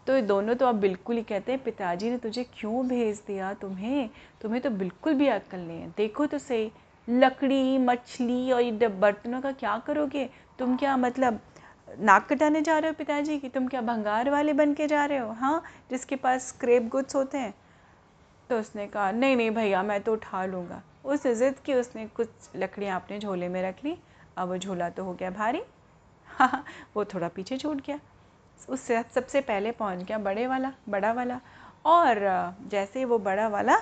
तो 0.07 0.15
ये 0.15 0.21
दोनों 0.21 0.55
तो 0.55 0.65
अब 0.65 0.75
बिल्कुल 0.75 1.15
ही 1.15 1.23
कहते 1.23 1.51
हैं, 1.51 1.63
पिताजी 1.63 2.09
ने 2.09 2.17
तुझे 2.17 2.43
क्यों 2.43 2.87
भेज 2.87 3.21
दिया 3.27 3.53
तुम्हें? 3.53 4.09
तुम्हें 4.41 4.61
तो 4.61 4.69
बिल्कुल 4.69 5.13
भी 5.13 5.27
अक्ल 5.27 5.57
नहीं 5.57 5.81
है। 5.81 5.93
देखो 5.97 6.25
तो 6.25 6.37
सही, 6.37 6.71
लकड़ी, 7.09 7.77
मछली 7.77 8.51
और 8.51 8.61
ये 8.61 8.87
बर्तनों 8.87 9.41
का 9.41 9.51
क्या 9.51 9.77
करोगे? 9.77 10.29
तुम 10.59 10.77
क्या 10.77 10.97
मतलब 10.97 11.39
नाक 11.99 12.27
कटाने 12.29 12.61
जा 12.61 12.77
रहे 12.77 12.89
हो 12.89 12.95
पिताजी 12.97 13.37
कि 13.39 13.49
तुम 13.49 13.67
क्या 13.67 13.81
भंगार 13.81 14.29
वाले 14.29 14.53
बन 14.53 14.73
के 14.73 14.87
जा 14.87 15.05
रहे 15.05 15.17
हो? 15.17 15.31
हाँ 15.31 15.63
जिसके 15.91 16.15
पास 16.15 16.47
स्क्रेप 16.47 16.87
गुड्स 16.91 17.15
होते 17.15 17.37
हैं। 17.37 17.53
तो 18.49 18.59
उसने 18.59 18.87
कहा, 18.87 19.11
नहीं 19.11 19.35
नहीं 19.35 19.51
भैया, 19.51 19.83
मैं 19.83 20.01
तो 20.01 20.13
उठा 20.13 20.45
लूँगा। 20.45 20.81
उस 21.05 21.27
ज़िद 21.27 21.59
की 21.65 21.73
उसने 21.73 22.05
कुछ 22.07 22.29
लकड़ियाँ 22.55 22.99
अपने 22.99 23.19
झोले 23.19 23.47
में 23.49 23.61
रख 23.63 23.83
ली। 23.85 23.97
अब 24.37 24.47
वो 24.49 24.57
झोला 24.57 24.89
तो 24.89 25.03
हो 25.03 25.13
गया 25.13 25.29
भारी। 25.31 25.61
हाँ 26.29 26.63
वो 26.95 27.05
थोड़ा 27.05 27.27
पीछे 27.27 27.57
छूट 27.57 27.85
गया। 27.87 27.99
उससे 28.69 29.01
सबसे 29.15 29.41
पहले 29.41 29.71
पहुँच 29.71 30.03
गया 30.03 30.17
बड़े 30.19 30.45
वाला, 30.47 30.71
बड़ा 30.89 31.11
वाला। 31.13 31.39
और 31.85 32.19
जैसे 32.71 33.05
वो 33.05 33.17
बड़ा 33.19 33.47
वाला 33.47 33.77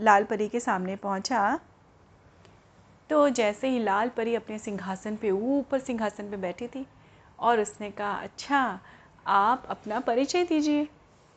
लाल 0.00 0.24
परी 0.24 0.48
के 0.48 0.60
सामने 0.60 0.96
पहुँचा 0.96 1.58
तो 3.10 3.28
जैसे 3.30 3.68
ही 3.68 3.78
लाल 3.78 4.08
परी 4.08 4.34
अपने 4.34 4.58
सिंहासन 4.58 5.16
पे, 5.16 5.30
ऊपर 5.30 5.78
सिंहासन 5.78 6.30
पे 6.30 6.36
बैठी 6.36 6.66
थी 6.66 6.86
और 7.42 7.60
उसने 7.60 7.90
कहा 7.90 8.12
अच्छा 8.12 8.80
आप 9.26 9.66
अपना 9.70 10.00
परिचय 10.00 10.44
दीजिए। 10.44 10.88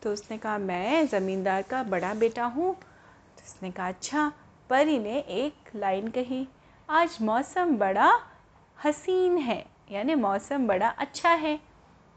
तो 0.02 0.12
उसने 0.14 0.38
कहा, 0.38 0.58
मैं 0.58 1.08
ज़मींदार 1.08 1.62
का 1.62 1.84
बड़ा 1.84 2.14
बेटा 2.14 2.46
हूँ। 2.46 2.74
तो 2.76 3.44
उसने 3.46 3.72
कहा 3.72 3.88
अच्छा 3.88 4.32
परी 4.70 4.98
ने 5.00 5.18
एक 5.20 5.76
लाइन 5.76 6.08
कही, 6.08 6.48
आज 6.90 7.18
मौसम 7.22 7.78
बड़ा 7.78 8.12
हसीन 8.78 9.38
है, 9.38 9.66
यानी 9.92 10.16
मौसम 10.16 10.68
बड़ा 10.68 10.90
अच्छा 10.90 11.30
है। 11.30 11.60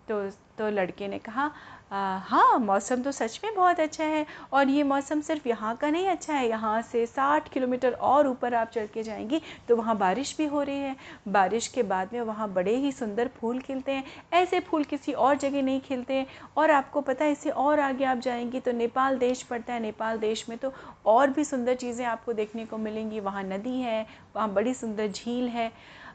तो 0.09 0.31
तो 0.59 0.69
लड़के 0.71 1.09
ने 1.09 1.19
कहा 1.19 1.51
हाँ 1.91 2.59
मौसम 2.59 3.03
तो 3.03 3.13
सच 3.13 3.41
में 3.45 3.55
बहुत 3.55 3.79
अच्छा 3.81 4.05
है 4.05 4.25
और 4.53 4.69
ये 4.69 4.83
मौसम 4.83 5.21
सिर्फ़ 5.21 5.47
यहाँ 5.49 5.75
का 5.77 5.91
नहीं 5.91 6.09
अच्छा 6.09 6.33
है। 6.35 6.49
यहाँ 6.49 6.81
से 6.83 7.05
साठ 7.07 7.49
किलोमीटर 7.49 7.93
और 7.93 8.27
ऊपर 8.29 8.55
आप 8.55 8.71
चढ़ 8.71 8.87
के 8.87 9.03
जाएँगी 9.03 9.41
तो 9.69 9.77
वहाँ 9.77 9.97
बारिश 9.99 10.37
भी 10.39 10.47
हो 10.47 10.63
रही 10.63 10.79
है। 10.79 10.95
बारिश 11.29 11.69
के 11.69 11.83
बाद 11.83 12.11
में 12.13 12.21
वहाँ 12.21 12.53
बड़े 12.55 12.77
ही 12.77 12.93
सुंदर 12.93 13.29
फूल 13.41 13.61
खिलते 13.61 13.93
हैं। 13.93 14.05
ऐसे 14.33 14.61
फूल 14.61 14.85
किसी 14.85 15.13
और 15.13 15.37
जगह 15.37 15.63
नहीं 15.63 15.81
खिलते 15.81 16.15
हैं। 16.15 16.27
और 16.57 16.71
आपको 16.71 17.01
पता 17.01 17.25
है, 17.25 17.33
इससे 17.33 17.51
और 17.51 17.81
आगे 17.81 18.05
आप 18.05 18.19
जाएँगी 18.19 18.61
तो 18.61 18.73
नेपाल 18.73 19.19
देश 19.19 19.43
पड़ता 19.43 19.73
है। 19.73 19.81
नेपाल 19.81 20.19
देश 20.19 20.49
में 20.49 20.57
तो 20.59 20.73
और 21.07 21.31
भी 21.31 21.45
सुंदर 21.45 21.75
चीज़ें 21.77 22.05
आपको 22.07 22.33
देखने 22.33 22.67
को 22.67 22.79
मिलेंगी। 22.79 23.21
वहाँ 23.21 23.43
नदी 23.45 23.81
है, 23.81 24.07
वहाँ 24.37 24.53
बड़ी 24.55 24.75
सुंदर 24.75 25.09
झील 25.09 25.49
है। 25.49 25.71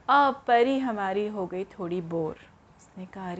अब 0.09 0.43
परी 0.47 0.79
हमारी 0.79 1.27
हो 1.27 1.45
गई 1.47 1.63
थोड़ी 1.79 2.01
बोर। 2.03 2.35
उसने 2.77 3.05
कहा 3.05 3.33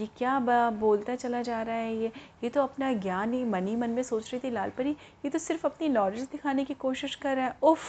ये 0.00 0.06
क्या 0.18 0.38
बोलता 0.70 1.14
चला 1.16 1.42
जा 1.42 1.62
रहा 1.62 1.76
है 1.76 1.94
ये? 1.96 2.12
ये 2.44 2.48
तो 2.48 2.62
अपना 2.62 2.92
ज्ञान 2.92 3.32
ही 3.32 3.44
मन 3.44 3.66
ही 3.66 3.76
मन 3.76 3.90
में 3.90 4.02
सोच 4.02 4.32
रही 4.32 4.40
थी 4.44 4.52
लाल 4.52 4.70
परी 4.70 4.90
ये 4.90 5.28
तो 5.28 5.38
सिर्फ़ 5.38 5.66
अपनी 5.66 5.88
नॉलेज 5.88 6.20
दिखाने 6.20 6.64
की 6.64 6.74
कोशिश 6.74 7.14
कर 7.14 7.36
रहा 7.36 7.46
है। 7.46 7.56
उफ! 7.62 7.80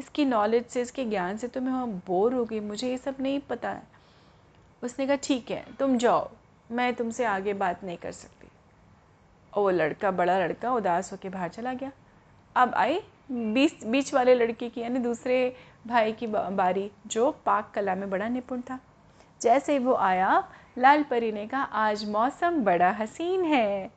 इसकी 0.00 0.24
नॉलेज 0.24 0.66
से, 0.66 0.80
इसके 0.80 1.04
ज्ञान 1.04 1.36
से 1.36 1.48
तो 1.48 1.60
मैं 1.60 1.98
बोर 1.98 2.34
हो 2.34 2.44
गई। 2.44 2.60
मुझे 2.60 2.88
ये 2.88 2.98
सब 2.98 3.16
नहीं 3.20 3.40
पता 3.40 3.70
है। 3.70 3.82
उसने 4.82 5.06
कहा, 5.06 5.16
ठीक 5.16 5.50
है, 5.50 5.66
तुम 5.78 5.98
जाओ। 5.98 6.30
मैं 6.70 6.94
तुमसे 6.94 7.24
आगे 7.24 7.54
बात 7.54 7.84
नहीं 7.84 7.96
कर 7.96 8.12
सकती। 8.12 8.48
और 9.54 9.62
वो 9.62 9.70
लड़का, 9.70 10.10
बड़ा 10.10 10.38
लड़का, 10.38 10.72
उदास 10.72 11.12
होकर 11.12 11.28
बाहर 11.28 11.48
चला 11.48 11.72
गया। 11.72 11.92
अब 12.56 12.74
आई 12.74 13.00
बीच 13.30 13.84
बीच 13.84 14.14
वाले 14.14 14.34
लड़के 14.34 14.68
की, 14.68 14.80
यानी 14.80 14.98
दूसरे 14.98 15.56
भाई 15.86 16.12
की 16.12 16.26
बारी, 16.26 16.90
जो 17.06 17.30
पाक 17.46 17.72
कला 17.74 17.94
में 17.94 18.10
बड़ा 18.10 18.28
निपुण 18.28 18.60
था। 18.60 18.78
जैसे 19.40 19.72
ही 19.72 19.78
वो 19.78 19.94
आया 19.94 20.48
लाल 20.76 21.02
परी 21.02 21.32
ने 21.32 21.46
कहा, 21.46 21.62
आज 21.62 22.04
मौसम 22.10 22.62
बड़ा 22.64 22.90
हसीन 22.90 23.44
है। 23.44 23.90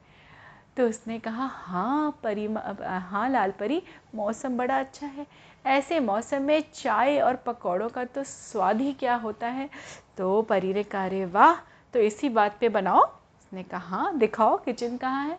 तो 0.77 0.87
उसने 0.89 1.19
कहा 1.19 1.45
हाँ 1.45 2.19
परी 2.23 2.45
हाँ 2.83 3.29
लाल 3.29 3.51
परी 3.51 3.81
मौसम 4.15 4.57
बड़ा 4.57 4.79
अच्छा 4.79 5.07
है। 5.07 5.25
ऐसे 5.65 5.99
मौसम 5.99 6.41
में 6.41 6.63
चाय 6.73 7.19
और 7.19 7.35
पकौड़ों 7.35 7.89
का 7.89 8.03
तो 8.05 8.23
स्वाद 8.23 8.81
ही 8.81 8.93
क्या 8.93 9.15
होता 9.15 9.47
है? 9.47 9.69
तो 10.17 10.41
परी 10.41 10.73
ने 10.73 10.83
कहा 10.83 11.05
रे 11.07 11.25
वाह! 11.25 11.55
तो 11.93 11.99
इसी 11.99 12.29
बात 12.29 12.57
पे 12.59 12.69
बनाओ। 12.69 12.99
उसने 13.01 13.63
कहा 13.63 13.97
हाँ 13.97 14.17
दिखाओ 14.17 14.57
किचन 14.57 14.97
कहाँ 14.97 15.27
है? 15.27 15.35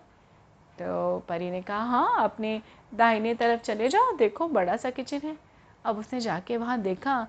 तो 0.79 1.19
परी 1.29 1.51
ने 1.51 1.63
कहा 1.63 1.83
हाँ 1.83 2.25
अपने 2.25 2.61
दाहिने 2.95 3.35
तरफ़ 3.35 3.61
चले 3.61 3.89
जाओ, 3.89 4.17
देखो 4.17 4.49
बड़ा 4.49 4.77
सा 4.77 4.91
किचन 4.91 5.21
है। 5.25 5.37
अब 5.85 5.99
उसने 5.99 6.21
जाके 6.21 6.57
वहाँ 6.57 6.81
देखा 6.81 7.27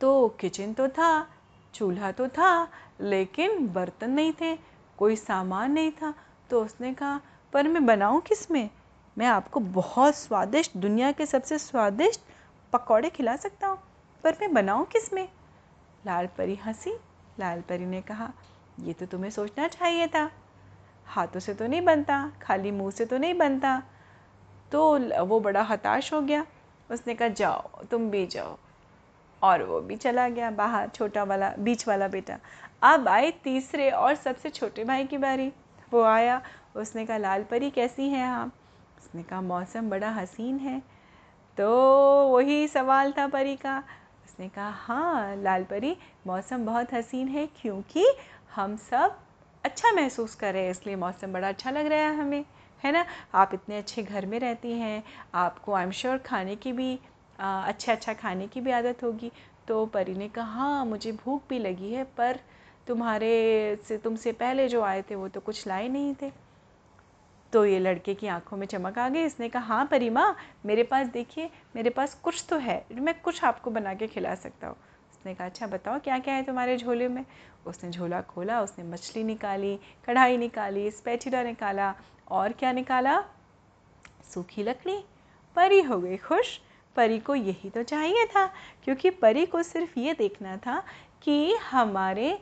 तो 0.00 0.28
किचन 0.40 0.72
तो 0.72 0.88
था 0.88 1.26
चूल्हा 1.74 2.12
तो 2.12 2.28
था, 2.28 2.68
लेकिन 3.00 3.66
बर्तन 3.68 4.10
नहीं 4.10 4.32
थे, 4.40 4.56
कोई 4.98 5.16
सामान 5.16 5.72
नहीं 5.72 5.90
था। 5.92 6.14
तो 6.50 6.64
उसने 6.64 6.94
कहा, 6.94 7.20
पर 7.52 7.68
मैं 7.68 7.86
बनाऊँ 7.86 8.20
किसमें 8.20 8.70
मैं 9.18 9.26
आपको 9.26 9.60
बहुत 9.60 10.14
स्वादिष्ट, 10.14 10.76
दुनिया 10.76 11.12
के 11.12 11.26
सबसे 11.26 11.58
स्वादिष्ट 11.58 12.20
पकौड़े 12.72 13.10
खिला 13.10 13.36
सकता 13.36 13.66
हूँ, 13.66 13.78
पर 14.24 14.36
मैं 14.40 14.52
बनाऊँ 14.54 14.86
किसमें 14.86 15.28
लाल 16.06 16.26
परी 16.26 16.54
हँसी। 16.54 16.96
लाल 17.40 17.60
परी 17.60 17.86
ने 17.86 18.00
कहा, 18.00 18.30
ये 18.80 18.92
तो 18.92 19.06
तुम्हें 19.06 19.30
सोचना 19.30 19.68
चाहिए 19.68 20.06
था। 20.06 20.30
हाथों 21.06 21.40
से 21.40 21.54
तो 21.54 21.66
नहीं 21.66 21.82
बनता, 21.82 22.32
खाली 22.42 22.70
मुँह 22.70 22.90
से 22.90 23.04
तो 23.04 23.18
नहीं 23.18 23.34
बनता। 23.34 23.82
तो 24.72 24.98
वो 25.24 25.40
बड़ा 25.40 25.62
हताश 25.62 26.12
हो 26.12 26.20
गया। 26.20 26.46
उसने 26.90 27.14
कहा, 27.14 27.28
जाओ, 27.28 27.84
तुम 27.84 28.10
भी 28.10 28.26
जाओ। 28.26 28.56
और 29.42 29.62
वो 29.62 29.80
भी 29.80 29.96
चला 29.96 30.28
गया 30.28 30.50
बाहर, 30.50 30.88
छोटा 30.88 31.22
वाला, 31.24 31.52
बीच 31.58 31.86
वाला 31.88 32.08
बेटा। 32.08 32.38
अब 32.82 33.08
आए 33.08 33.30
तीसरे 33.44 33.90
और 33.90 34.14
सबसे 34.14 34.50
छोटे 34.50 34.84
भाई 34.84 35.04
की 35.04 35.18
बारी। 35.18 35.52
वो 35.92 36.02
आया, 36.02 36.40
उसने 36.76 37.06
कहा, 37.06 37.16
लाल 37.16 37.42
परी 37.42 37.70
कैसी 37.70 38.08
हैं 38.08 38.26
आप? 38.26 38.52
उसने 38.98 39.22
कहा, 39.22 39.40
मौसम 39.40 39.90
बड़ा 39.90 40.10
हसीन 40.10 40.58
है। 40.58 40.80
तो 41.58 41.68
वही 42.28 42.68
सवाल 42.68 43.12
था 43.12 43.26
परी 43.26 43.56
का। 43.56 43.82
उसने 44.24 44.48
कहा 44.48 44.68
हाँ 44.68 45.36
लाल 45.36 45.64
परी, 45.64 45.96
मौसम 46.26 46.64
बहुत 46.66 46.92
हसीन 46.94 47.28
है 47.28 47.46
क्योंकि 47.60 48.06
हम 48.54 48.76
सब 48.76 49.18
अच्छा 49.64 49.90
महसूस 49.92 50.34
कर 50.34 50.52
रहे 50.52 50.62
हैं, 50.62 50.70
इसलिए 50.70 50.96
मौसम 50.96 51.32
बड़ा 51.32 51.48
अच्छा 51.48 51.70
लग 51.70 51.86
रहा 51.86 51.98
है 51.98 52.16
हमें, 52.16 52.44
है 52.84 52.92
ना? 52.92 53.04
आप 53.34 53.50
इतने 53.54 53.78
अच्छे 53.78 54.02
घर 54.02 54.26
में 54.26 54.38
रहती 54.40 54.72
हैं, 54.72 55.02
आपको 55.34 55.72
आई 55.72 55.84
एम 55.84 55.90
श्योर 55.90 56.18
खाने 56.18 56.56
की 56.56 56.72
भी 56.72 56.98
अच्छा 57.38 57.92
अच्छा 57.92 58.12
खाने 58.12 58.46
की 58.46 58.60
भी 58.60 58.70
आदत 58.70 59.02
होगी। 59.02 59.30
तो 59.68 59.84
परी 59.86 60.14
ने 60.14 60.28
कहा 60.28 60.44
हाँ 60.44 60.84
मुझे 60.84 61.12
भूख 61.12 61.42
भी 61.48 61.58
लगी 61.58 61.92
है, 61.92 62.04
पर 62.04 62.38
तुम्हारे 62.86 63.78
से, 63.88 63.98
तुमसे 63.98 64.32
पहले 64.32 64.68
जो 64.68 64.82
आए 64.82 65.02
थे, 65.02 65.14
वो 65.14 65.28
तो 65.28 65.40
कुछ 65.40 65.66
लाए 65.66 65.88
नहीं 65.88 66.14
थे। 66.22 66.30
तो 67.52 67.64
ये 67.64 67.78
लड़के 67.78 68.14
की 68.14 68.26
आँखों 68.26 68.56
में 68.56 68.66
चमक 68.66 68.98
आ 68.98 69.08
गई। 69.08 69.24
इसने 69.24 69.48
कहा 69.48 69.62
हाँ 69.62 69.84
परी 69.86 70.10
माँ, 70.10 70.36
मेरे 70.66 70.82
पास 70.82 71.06
देखिए, 71.06 71.50
मेरे 71.76 71.90
पास 71.90 72.14
कुछ 72.14 72.44
तो 72.48 72.58
है, 72.58 72.84
मैं 72.92 73.14
कुछ 73.20 73.44
आपको 73.44 73.70
बना 73.70 73.94
के 73.94 74.06
खिला 74.06 74.34
सकता 74.34 74.66
हूँ। 74.66 74.76
उसने 75.12 75.34
कहा 75.34 75.46
अच्छा 75.46 75.66
बताओ 75.66 75.98
क्या 75.98 76.18
क्या 76.18 76.34
है 76.34 76.42
तुम्हारे 76.42 76.76
झोले 76.76 77.08
में? 77.08 77.24
उसने 77.66 77.90
झोला 77.90 78.20
खोला, 78.20 78.60
उसने 78.60 78.84
मछली 78.84 79.24
निकाली, 79.24 79.78
कढ़ाई 80.06 80.36
निकाली, 80.36 80.90
स्पैचुला 80.90 81.42
निकाला, 81.42 81.94
और 82.30 82.52
क्या 82.52 82.72
निकाला? 82.72 83.24
सूखी 84.34 84.62
लकड़ी। 84.62 84.98
परी 85.56 85.80
हो 85.82 85.98
गई 86.00 86.16
खुश। 86.16 86.58
परी 86.96 87.18
को 87.18 87.34
यही 87.34 87.70
तो 87.70 87.82
चाहिए 87.82 88.26
था, 88.26 88.46
क्योंकि 88.84 89.10
परी 89.10 89.46
को 89.46 89.62
सिर्फ़ 89.62 89.98
ये 89.98 90.12
देखना 90.12 90.56
था 90.56 90.82
कि 91.22 91.54
हमारे 91.70 92.38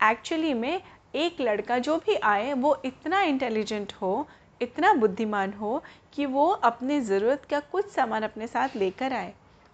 एक्चुअली 0.00 0.54
में 0.54 0.80
एक 1.14 1.40
लड़का 1.40 1.78
जो 1.78 1.96
भी 1.96 2.14
आए, 2.14 2.52
वो 2.52 2.80
इतना 2.84 3.20
इंटेलिजेंट 3.22 3.92
हो, 3.92 4.26
इतना 4.62 4.92
बुद्धिमान 4.92 5.52
हो 5.52 5.82
कि 6.12 6.26
वो 6.26 6.46
अपने 6.46 7.00
ज़रूरत 7.00 7.44
का 7.50 7.60
कुछ 7.62 7.90
सामान 7.90 8.22
अपने 8.22 8.46
साथ 8.46 8.76
लेकर 8.76 9.12
आए। 9.12 9.32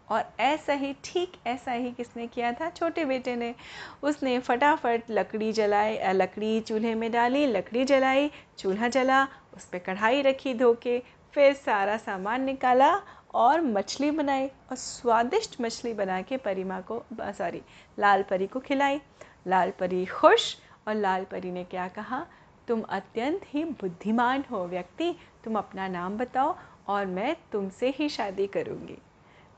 और 0.09 0.25
ऐसा 0.41 0.73
ही, 0.73 0.93
ठीक 1.05 1.33
ऐसा 1.47 1.73
ही 1.73 1.91
किसने 1.93 2.27
किया 2.27 2.53
था? 2.53 2.69
छोटे 2.71 3.05
बेटे 3.05 3.35
ने। 3.37 3.55
उसने 4.03 4.39
फटाफट 4.39 5.11
लकड़ी 5.11 5.53
जलाई 5.53 5.99
लकड़ी 6.13 6.61
चूल्हे 6.61 6.95
में 6.95 7.11
डाली, 7.13 7.47
लकड़ी 7.47 7.85
जलाई, 7.85 8.31
चूल्हा 8.59 8.89
जला, 8.89 9.23
उस 9.57 9.65
पर 9.65 9.79
कढ़ाई 9.79 10.23
रखी 10.23 10.55
धो 10.55 10.73
के, 10.75 10.99
फिर 11.35 11.53
सारा 11.55 11.97
सामान 11.97 12.45
निकाला 12.45 12.95
और 13.35 13.61
मछली 13.61 14.11
बनाई 14.11 14.47
और 14.47 14.77
स्वादिष्ट 14.77 15.61
मछली 15.61 15.93
बना 15.95 16.21
के 16.23 16.37
परी 16.37 16.65
माँ 16.65 16.81
को 16.83 17.03
सॉरी 17.21 17.63
लाल 17.99 18.23
परी 18.23 18.47
को 18.47 18.61
खिलाई। 18.61 19.01
लाल 19.47 19.71
परी 19.71 20.05
खुश 20.07 20.57
और 20.89 20.95
लाल 20.95 21.25
परी 21.25 21.51
ने 21.51 21.65
क्या 21.65 21.87
कहा? 21.89 22.25
तुम 22.69 22.83
अत्यंत 22.83 23.41
ही 23.47 23.65
बुद्धिमान 23.65 24.45
हो 24.51 24.67
व्यक्ति, 24.67 25.15
तुम 25.45 25.57
अपना 25.59 25.89
नाम 25.89 26.19
बताओ 26.19 26.57
और 26.89 27.07
मैं 27.07 27.37
तुमसे 27.53 27.95
ही 27.97 28.09
शादी 28.09 28.47
करूँगी। 28.47 28.99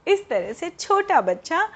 इस 0.07 0.29
तरह 0.29 0.52
से 0.52 0.71
छोटा 0.71 1.21
बच्चा, 1.21 1.69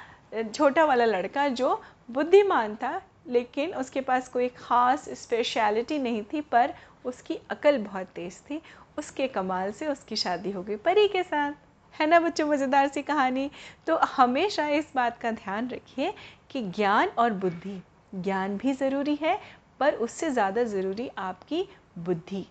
छोटा 0.45 0.85
वाला 0.85 1.05
लड़का 1.05 1.49
जो 1.49 1.81
बुद्धिमान 2.11 2.76
था, 2.76 3.00
लेकिन 3.26 3.75
उसके 3.75 4.00
पास 4.00 4.29
कोई 4.29 4.49
ख़ास 4.49 5.09
स्पेशलिटी 5.19 5.99
नहीं 5.99 6.23
थी, 6.23 6.41
पर 6.41 6.75
उसकी 7.05 7.38
अकल 7.50 7.79
बहुत 7.79 8.07
तेज़ 8.07 8.41
थी। 8.41 8.61
उसके 8.99 9.29
कमाल 9.29 9.73
से 9.73 9.87
उसकी 9.87 10.17
शादी 10.17 10.50
हो 10.50 10.62
गई 10.62 10.76
परी 10.76 11.09
के 11.09 11.23
साथ। 11.23 11.53
है 12.00 12.07
ना 12.07 12.21
बच्चों 12.21 12.47
मज़ेदार 12.49 12.88
सी 12.88 13.03
कहानी? 13.03 13.50
तो 13.87 13.97
हमेशा 13.97 14.69
इस 14.69 14.93
बात 14.95 15.19
का 15.19 15.31
ध्यान 15.31 15.69
रखिए 15.69 16.12
कि 16.50 16.62
ज्ञान 16.62 17.09
और 17.09 17.33
बुद्धि, 17.33 17.83
ज्ञान 18.15 18.57
भी 18.57 18.73
ज़रूरी 18.73 19.15
है, 19.15 19.38
पर 19.81 19.95
उससे 19.95 20.31
ज़्यादा 20.31 20.65
ज़रूरी 20.65 21.11
आपकी 21.19 21.69
बुद्धि। 21.99 22.47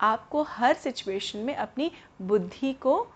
आपको 0.00 0.42
हर 0.42 0.74
सिचुएशन 0.74 1.38
में 1.38 1.54
अपनी 1.54 1.90
बुद्धि 2.22 2.72
को, 2.72 3.06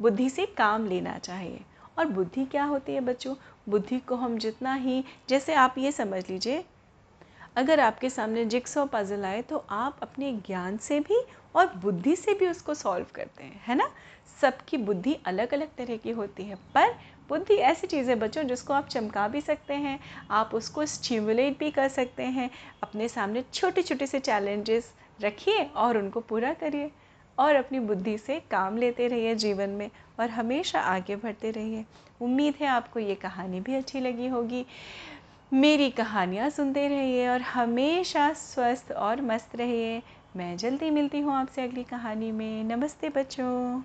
बुद्धि 0.00 0.30
से 0.30 0.46
काम 0.46 0.86
लेना 0.86 1.18
चाहिए। 1.18 1.60
और 1.98 2.06
बुद्धि 2.06 2.44
क्या 2.44 2.64
होती 2.64 2.94
है 2.94 3.00
बच्चों? 3.00 3.34
बुद्धि 3.68 3.98
को 3.98 4.16
हम 4.16 4.38
जितना 4.38 4.74
ही, 4.74 5.04
जैसे 5.28 5.54
आप 5.54 5.78
ये 5.78 5.92
समझ 5.92 6.28
लीजिए 6.30 6.64
अगर 7.58 7.80
आपके 7.80 8.10
सामने 8.10 8.44
जिक्सो 8.44 8.84
पज़ल 8.86 9.24
आए 9.24 9.42
तो 9.42 9.64
आप 9.70 9.98
अपने 10.02 10.32
ज्ञान 10.46 10.76
से 10.76 10.98
भी 11.00 11.20
और 11.54 11.72
बुद्धि 11.76 12.16
से 12.16 12.34
भी 12.34 12.46
उसको 12.46 12.74
सॉल्व 12.74 13.06
करते 13.14 13.44
हैं, 13.44 13.60
है 13.66 13.74
ना? 13.74 13.90
सबकी 14.40 14.76
बुद्धि 14.76 15.16
अलग 15.26 15.54
अलग 15.54 15.68
तरह 15.68 15.96
की 15.96 16.10
होती 16.10 16.42
है, 16.42 16.54
पर 16.54 16.94
बुद्धि 17.28 17.54
ऐसी 17.54 17.86
चीज़ 17.86 18.10
बच्चों 18.12 18.42
जिसको 18.42 18.74
आप 18.74 18.88
चमका 18.88 19.26
भी 19.28 19.40
सकते 19.40 19.74
हैं, 19.74 19.98
आप 20.30 20.50
उसको 20.54 20.86
स्टिमुलेट 20.86 21.58
भी 21.58 21.70
कर 21.70 21.88
सकते 21.88 22.22
हैं, 22.22 22.50
अपने 22.82 23.08
सामने 23.08 23.44
छोटे 23.54 23.82
छोटे 23.82 24.06
से 24.06 24.18
चैलेंजेस 24.20 24.92
रखिए 25.20 25.64
और 25.76 25.98
उनको 25.98 26.20
पूरा 26.20 26.52
करिए, 26.52 26.90
और 27.38 27.54
अपनी 27.54 27.80
बुद्धि 27.80 28.18
से 28.18 28.40
काम 28.50 28.76
लेते 28.76 29.08
रहिए 29.08 29.34
जीवन 29.34 29.70
में 29.70 29.90
और 30.20 30.30
हमेशा 30.30 30.80
आगे 30.80 31.16
बढ़ते 31.16 31.50
रहिए। 31.50 31.84
उम्मीद 32.20 32.54
है 32.60 32.66
आपको 32.66 33.00
ये 33.00 33.14
कहानी 33.14 33.60
भी 33.60 33.74
अच्छी 33.74 34.00
लगी 34.00 34.28
होगी। 34.28 34.64
मेरी 35.52 35.90
कहानियाँ 35.90 36.48
सुनते 36.50 36.86
रहिए 36.88 37.28
और 37.28 37.40
हमेशा 37.42 38.32
स्वस्थ 38.32 38.92
और 38.92 39.20
मस्त 39.22 39.56
रहिए। 39.56 40.02
मैं 40.36 40.56
जल्दी 40.56 40.90
मिलती 40.90 41.20
हूँ 41.20 41.34
आपसे 41.34 41.62
अगली 41.62 41.84
कहानी 41.84 42.32
में। 42.32 42.64
नमस्ते 42.64 43.08
बच्चों। 43.08 43.82